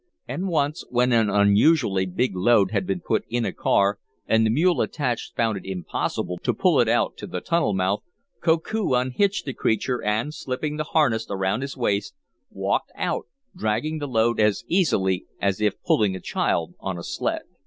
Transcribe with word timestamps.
And 0.27 0.47
once 0.47 0.83
when 0.89 1.11
an 1.11 1.29
unusually 1.29 2.07
big 2.07 2.35
load 2.35 2.71
had 2.71 2.87
been 2.87 3.01
put 3.01 3.23
in 3.29 3.45
a 3.45 3.53
car, 3.53 3.99
and 4.25 4.43
the 4.43 4.49
mule 4.49 4.81
attached 4.81 5.35
found 5.35 5.59
it 5.59 5.63
impossible 5.63 6.39
to 6.39 6.55
pull 6.55 6.79
it 6.79 6.89
out 6.89 7.17
to 7.17 7.27
the 7.27 7.39
tunnel 7.39 7.75
mouth, 7.75 8.01
Koku 8.41 8.95
unhitched 8.95 9.45
the 9.45 9.53
creature 9.53 10.03
and, 10.03 10.33
slipping 10.33 10.77
the 10.77 10.85
harness 10.85 11.27
around 11.29 11.61
his 11.61 11.77
waist, 11.77 12.15
walked 12.49 12.89
out, 12.95 13.27
dragging 13.55 13.99
the 13.99 14.07
load 14.07 14.39
as 14.39 14.63
easily 14.67 15.27
as 15.39 15.61
if 15.61 15.79
pulling 15.83 16.15
a 16.15 16.19
child 16.19 16.73
on 16.79 16.97
a 16.97 17.03
sled. 17.03 17.41